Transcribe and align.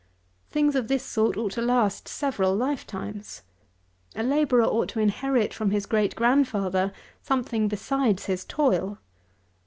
Things 0.49 0.75
of 0.75 0.87
this 0.87 1.03
sort 1.05 1.37
ought 1.37 1.51
to 1.51 1.61
last 1.61 2.07
several 2.07 2.55
lifetimes. 2.55 3.43
A 4.15 4.23
labourer 4.23 4.63
ought 4.65 4.89
to 4.89 4.99
inherit 4.99 5.53
from 5.53 5.69
his 5.69 5.85
great 5.85 6.15
grandfather 6.15 6.91
something 7.21 7.67
besides 7.67 8.25
his 8.25 8.43
toil. 8.43 8.97